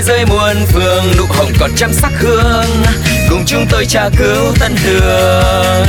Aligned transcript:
Thế 0.00 0.06
giới 0.06 0.26
muôn 0.26 0.56
phương 0.72 1.04
nụ 1.18 1.24
hồng 1.28 1.48
còn 1.60 1.70
trăm 1.76 1.92
sắc 1.92 2.12
hương 2.20 2.84
Cùng 3.30 3.42
chúng 3.46 3.64
tôi 3.70 3.84
tra 3.86 4.10
cứu 4.18 4.54
tân 4.60 4.72
đường 4.84 5.86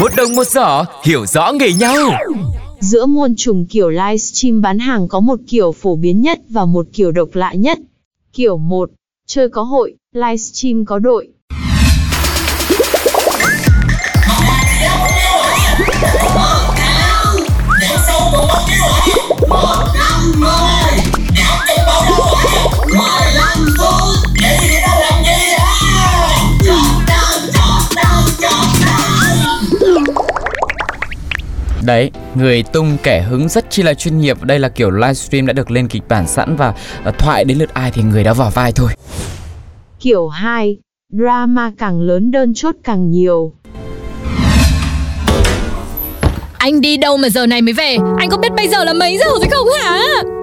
một 0.00 0.12
đồng 0.16 0.34
một 0.34 0.46
giỏ, 0.46 0.84
hiểu 1.04 1.26
rõ 1.26 1.52
nghề 1.52 1.72
nhau. 1.72 1.96
Giữa 2.80 3.06
muôn 3.06 3.34
trùng 3.36 3.66
kiểu 3.66 3.88
livestream 3.88 4.60
bán 4.60 4.78
hàng 4.78 5.08
có 5.08 5.20
một 5.20 5.40
kiểu 5.48 5.72
phổ 5.72 5.96
biến 5.96 6.20
nhất 6.20 6.38
và 6.48 6.64
một 6.64 6.86
kiểu 6.92 7.12
độc 7.12 7.28
lạ 7.32 7.52
nhất. 7.52 7.78
Kiểu 8.32 8.56
một 8.56 8.90
Chơi 9.26 9.48
có 9.48 9.62
hội, 9.62 9.94
livestream 10.14 10.84
có 10.84 10.98
đội. 10.98 11.28
Đấy, 31.82 32.10
người 32.34 32.62
tung 32.62 32.96
kẻ 33.02 33.20
hứng 33.20 33.48
rất 33.48 33.70
chi 33.70 33.82
là 33.82 33.94
chuyên 33.94 34.20
nghiệp. 34.20 34.42
Đây 34.42 34.58
là 34.58 34.68
kiểu 34.68 34.90
livestream 34.90 35.46
đã 35.46 35.52
được 35.52 35.70
lên 35.70 35.88
kịch 35.88 36.02
bản 36.08 36.26
sẵn 36.26 36.56
Và 36.56 36.74
uh, 37.08 37.18
thoại 37.18 37.44
đến 37.44 37.58
lượt 37.58 37.74
ai 37.74 37.90
thì 37.90 38.02
người 38.02 38.24
đó 38.24 38.34
vào 38.34 38.50
vai 38.50 38.72
thôi. 38.72 38.90
Kiểu 40.00 40.28
2 40.28 40.76
Drama 41.12 41.72
càng 41.78 42.00
lớn 42.00 42.30
đơn 42.30 42.54
chốt 42.54 42.74
càng 42.84 43.10
nhiều. 43.10 43.52
Anh 46.58 46.80
đi 46.80 46.96
đâu 46.96 47.16
mà 47.16 47.28
giờ 47.28 47.46
này 47.46 47.62
mới 47.62 47.72
về? 47.72 47.96
Anh 48.18 48.30
có 48.30 48.36
biết 48.36 48.52
bây 48.56 48.68
giờ 48.68 48.84
là 48.84 48.92
mấy 48.92 49.18
giờ 49.18 49.30
rồi 49.30 49.48
không 49.50 49.68
hả? 49.82 50.02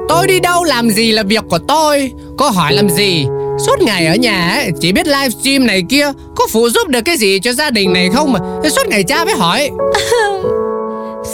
Tôi 0.09 0.27
đi 0.27 0.39
đâu 0.39 0.63
làm 0.63 0.89
gì 0.89 1.11
là 1.11 1.23
việc 1.23 1.43
của 1.49 1.59
tôi. 1.67 2.11
Có 2.38 2.49
hỏi 2.49 2.73
làm 2.73 2.89
gì? 2.89 3.25
Suốt 3.65 3.81
ngày 3.81 4.08
ở 4.08 4.15
nhà 4.15 4.49
ấy, 4.49 4.71
chỉ 4.80 4.91
biết 4.91 5.08
livestream 5.08 5.67
này 5.67 5.83
kia. 5.89 6.11
Có 6.35 6.47
phụ 6.52 6.69
giúp 6.69 6.88
được 6.88 7.02
cái 7.02 7.17
gì 7.17 7.39
cho 7.39 7.53
gia 7.53 7.69
đình 7.69 7.93
này 7.93 8.09
không 8.13 8.33
mà? 8.33 8.39
Suốt 8.69 8.88
ngày 8.88 9.03
cha 9.03 9.25
mới 9.25 9.33
hỏi 9.33 9.69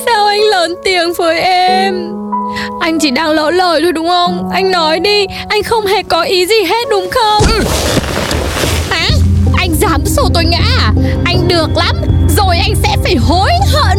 Sao 0.06 0.26
anh 0.26 0.42
lớn 0.42 0.76
tiếng 0.84 1.14
với 1.14 1.40
em? 1.40 2.14
Anh 2.80 3.00
chỉ 3.00 3.12
đang 3.12 3.30
lỡ 3.30 3.52
lời 3.52 3.82
thôi 3.82 3.92
đúng 3.92 4.08
không? 4.08 4.50
Anh 4.54 4.72
nói 4.72 5.00
đi 5.00 5.26
Anh 5.50 5.64
không 5.64 5.86
hề 5.86 6.04
có 6.04 6.22
ý 6.22 6.46
gì 6.46 6.64
hết 6.68 6.90
đúng 6.90 7.10
không? 7.12 7.44
Ừ. 7.48 7.64
Hả? 8.90 9.10
Anh 9.58 9.76
dám 9.76 10.06
sổ 10.06 10.30
tôi 10.34 10.46
ngã 10.46 10.62
à? 10.80 10.94
Anh 11.26 11.48
được 11.48 11.70
lắm 11.76 11.96
Rồi 12.38 12.58
anh 12.58 12.76
sẽ 12.84 12.96
phải 13.04 13.16
hối 13.16 13.50
hận. 13.74 13.98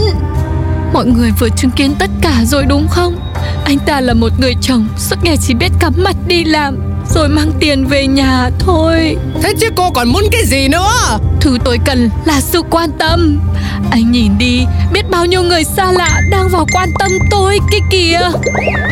Mọi 0.93 1.07
người 1.07 1.31
vừa 1.41 1.49
chứng 1.57 1.71
kiến 1.71 1.95
tất 1.99 2.11
cả 2.23 2.35
rồi 2.45 2.65
đúng 2.69 2.87
không? 2.91 3.17
Anh 3.65 3.79
ta 3.87 4.01
là 4.01 4.15
một 4.15 4.33
người 4.39 4.55
chồng 4.61 4.89
Suốt 4.99 5.17
ngày 5.23 5.37
chỉ 5.43 5.55
biết 5.55 5.71
cắm 5.81 5.93
mặt 5.97 6.17
đi 6.27 6.45
làm 6.45 6.77
Rồi 7.15 7.29
mang 7.29 7.53
tiền 7.61 7.87
về 7.87 8.07
nhà 8.07 8.51
thôi. 8.59 9.17
Thế 9.43 9.53
chứ 9.61 9.69
cô 9.77 9.91
còn 9.91 10.09
muốn 10.09 10.25
cái 10.33 10.45
gì 10.45 10.69
nữa? 10.69 11.19
Thứ 11.41 11.59
tôi 11.65 11.79
cần 11.85 12.11
là 12.25 12.41
sự 12.41 12.63
quan 12.71 12.91
tâm 12.99 13.41
anh 13.91 14.13
nhìn 14.13 14.39
đi 14.39 14.65
Biết 14.93 15.11
bao 15.11 15.27
nhiêu 15.27 15.43
người 15.43 15.65
xa 15.65 15.93
lạ 15.93 16.21
đang 16.31 16.49
vào 16.49 16.67
quan 16.73 16.91
tâm 16.99 17.11
tôi 17.31 17.59
kia 17.71 17.79
kìa. 17.91 18.31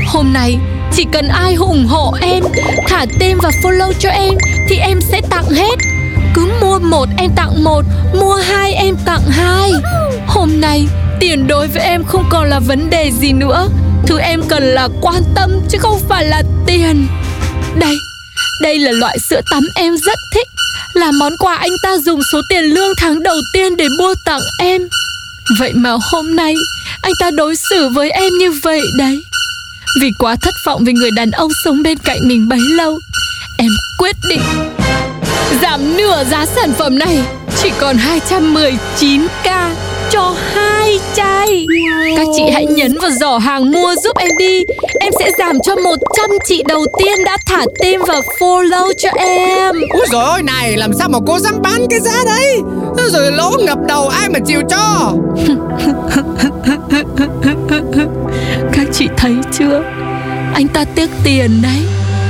Hôm 0.06 0.32
nay 0.32 0.58
chỉ 0.92 1.04
cần 1.12 1.28
ai 1.28 1.54
ủng 1.54 1.86
hộ 1.86 2.14
em 2.20 2.44
Thả 2.86 3.06
tên 3.20 3.38
và 3.42 3.50
follow 3.62 3.92
cho 3.98 4.10
em 4.10 4.34
Thì 4.68 4.76
em 4.76 5.00
sẽ 5.00 5.20
tặng 5.30 5.50
hết. 5.50 5.78
Cứ 6.34 6.46
mua 6.60 6.78
một 6.78 7.08
em 7.16 7.30
tặng 7.36 7.64
một 7.64 7.84
Mua 8.20 8.34
hai 8.34 8.72
em 8.72 8.96
tặng 9.04 9.22
hai. 9.30 9.70
Hôm 10.26 10.60
nay 10.60 10.86
tiền 11.22 11.46
đối 11.46 11.66
với 11.68 11.82
em 11.82 12.04
không 12.04 12.24
còn 12.30 12.48
là 12.48 12.60
vấn 12.60 12.90
đề 12.90 13.10
gì 13.10 13.32
nữa. 13.32 13.68
Thứ 14.06 14.18
em 14.18 14.42
cần 14.48 14.62
là 14.62 14.88
quan 15.00 15.22
tâm 15.34 15.50
chứ 15.68 15.78
không 15.78 15.98
phải 16.08 16.24
là 16.24 16.42
tiền. 16.66 17.06
Đây, 17.74 17.94
đây 18.62 18.78
là 18.78 18.92
loại 18.92 19.18
sữa 19.18 19.40
tắm 19.50 19.62
em 19.76 19.96
rất 19.96 20.18
thích. 20.34 20.48
Là 20.94 21.10
món 21.10 21.36
quà 21.36 21.54
anh 21.54 21.72
ta 21.82 21.98
dùng 21.98 22.20
số 22.32 22.42
tiền 22.48 22.64
lương 22.64 22.92
tháng 22.96 23.22
đầu 23.22 23.36
tiên 23.52 23.76
để 23.76 23.88
mua 23.98 24.14
tặng 24.24 24.40
em. 24.58 24.88
Vậy 25.58 25.72
mà 25.74 25.90
hôm 26.12 26.36
nay, 26.36 26.54
anh 27.00 27.12
ta 27.20 27.30
đối 27.30 27.56
xử 27.56 27.88
với 27.88 28.10
em 28.10 28.38
như 28.38 28.50
vậy 28.50 28.82
đấy. 28.98 29.24
Vì 30.00 30.12
quá 30.18 30.36
thất 30.36 30.54
vọng 30.66 30.84
về 30.84 30.92
người 30.92 31.10
đàn 31.10 31.30
ông 31.30 31.50
sống 31.64 31.82
bên 31.82 31.98
cạnh 31.98 32.28
mình 32.28 32.48
bấy 32.48 32.60
lâu, 32.60 33.00
Em 33.58 33.70
quyết 33.98 34.16
định 34.28 34.40
giảm 35.62 35.96
nửa 35.96 36.24
giá 36.24 36.46
sản 36.46 36.72
phẩm 36.78 36.98
này. 36.98 37.18
Chỉ 37.62 37.70
còn 37.80 37.96
219k 37.96 39.51
chai 41.14 41.66
Các 42.16 42.26
chị 42.36 42.42
hãy 42.52 42.66
nhấn 42.66 42.98
vào 42.98 43.10
giỏ 43.10 43.38
hàng 43.38 43.70
mua 43.70 43.94
giúp 44.02 44.16
em 44.16 44.30
đi. 44.38 44.64
Em 45.00 45.12
sẽ 45.18 45.30
giảm 45.38 45.60
cho 45.60 45.76
100 45.76 46.30
chị 46.44 46.62
đầu 46.68 46.86
tiên 46.98 47.24
đã 47.24 47.36
thả 47.46 47.64
tên 47.80 48.00
và 48.08 48.20
follow 48.38 48.92
cho 48.98 49.10
em. 49.16 49.74
Úi 49.92 50.06
dồi 50.10 50.24
ôi 50.24 50.42
này 50.42 50.76
làm 50.76 50.92
sao 50.98 51.08
mà 51.08 51.18
cô 51.26 51.38
dám 51.38 51.62
bán 51.62 51.86
cái 51.90 52.00
giá 52.00 52.24
đấy? 52.24 52.60
Rồi 53.12 53.32
lỗ 53.32 53.50
ngập 53.58 53.78
đầu 53.88 54.08
ai 54.08 54.28
mà 54.28 54.38
chịu 54.46 54.60
cho? 54.70 55.12
Các 58.72 58.86
chị 58.92 59.08
thấy 59.16 59.34
chưa? 59.58 59.82
Anh 60.54 60.68
ta 60.68 60.84
tiếc 60.94 61.10
tiền 61.24 61.62
đấy. 61.62 61.82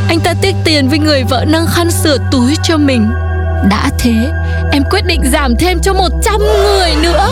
Anh 0.09 0.21
ta 0.21 0.35
tiếc 0.43 0.55
tiền 0.65 0.89
với 0.89 0.99
người 0.99 1.23
vợ 1.31 1.45
nâng 1.49 1.67
khăn 1.75 1.91
sửa 1.91 2.17
túi 2.33 2.55
cho 2.63 2.77
mình. 2.77 3.11
Đã 3.71 3.91
thế 3.99 4.15
Em 4.73 4.83
quyết 4.91 5.05
định 5.07 5.23
giảm 5.33 5.57
thêm 5.57 5.79
cho 5.83 5.93
100 5.93 6.41
người 6.41 6.91
nữa 7.03 7.29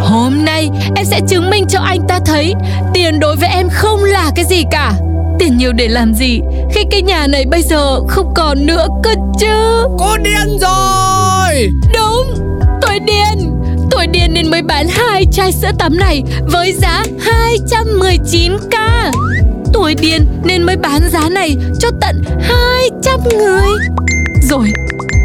Hôm 0.00 0.44
nay 0.44 0.70
em 0.96 1.04
sẽ 1.04 1.20
chứng 1.28 1.50
minh 1.50 1.64
cho 1.68 1.80
anh 1.80 2.00
ta 2.08 2.18
thấy 2.26 2.54
Tiền 2.94 3.20
đối 3.20 3.36
với 3.36 3.48
em 3.48 3.68
không 3.68 4.04
là 4.04 4.30
cái 4.36 4.44
gì 4.44 4.64
cả. 4.70 4.92
Tiền 5.38 5.56
nhiều 5.58 5.72
để 5.72 5.88
làm 5.88 6.14
gì 6.14 6.40
Khi 6.72 6.84
cái 6.90 7.02
nhà 7.02 7.26
này 7.26 7.44
bây 7.50 7.62
giờ 7.62 8.00
không 8.08 8.34
còn 8.36 8.66
nữa 8.66 8.86
cơ 9.02 9.10
chứ? 9.38 9.86
Cô 9.98 10.16
điên 10.16 10.58
rồi! 10.60 11.70
Đúng 11.94 12.34
Tôi 12.82 12.98
điên. 12.98 13.52
Tôi 13.90 14.06
điên 14.06 14.34
nên 14.34 14.50
mới 14.50 14.62
bán 14.62 14.88
hai 14.88 15.24
chai 15.32 15.52
sữa 15.52 15.70
tắm 15.78 15.96
này 15.96 16.22
Với 16.52 16.72
giá 16.72 17.02
219k 17.68 18.80
Tôi 19.72 19.94
điên 19.94 20.26
nên 20.44 20.62
mới 20.62 20.76
bán 20.76 21.10
giá 21.10 21.28
này 21.28 21.56
cho 21.80 21.88
tận 22.00 22.22
200 22.40 23.20
người. 23.38 23.68
Rồi 24.42 24.72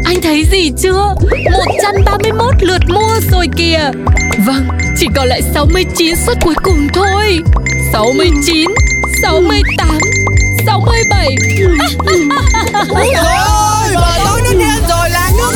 anh 0.06 0.20
thấy 0.22 0.44
gì 0.52 0.70
chưa? 0.82 1.14
131 1.92 2.54
lượt 2.60 2.80
mua 2.88 3.14
rồi 3.32 3.48
kìa. 3.56 3.90
Vâng, 4.46 4.68
chỉ 4.98 5.06
còn 5.16 5.28
lại 5.28 5.42
69 5.54 6.16
suất 6.26 6.36
cuối 6.44 6.54
cùng 6.62 6.88
thôi. 6.94 7.38
69 7.92 8.70
68 9.22 9.98
67 10.66 11.36
Ôi 12.88 13.08
ôi, 13.16 13.94
vợ 13.94 14.18
tôi 14.24 14.40
nó 14.44 14.50
điên 14.50 14.82
rồi 14.88 15.10
là 15.10 15.30
nước 15.38 15.52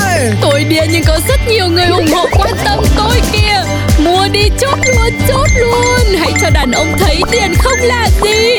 ơi. 0.00 0.32
Tôi 0.42 0.64
điên 0.64 0.88
nhưng 0.92 1.04
có 1.06 1.18
rất 1.28 1.40
nhiều 1.48 1.68
người 1.68 1.86
ủng 1.86 2.12
hộ 2.12 2.26
quan 2.38 2.54
tâm 2.64 2.78
tôi 2.96 3.20
kìa. 3.32 3.64
Mua 4.04 4.28
đi 4.32 4.48
chốt 4.60 4.78
luôn, 4.86 5.12
chốt 5.28 5.46
luôn. 5.60 6.18
Hãy 6.20 6.32
cho 6.42 6.50
đàn 6.50 6.72
ông 6.72 6.92
thấy 6.98 7.20
tiền 7.30 7.54
không 7.58 7.78
là 7.78 8.08
gì 8.24 8.58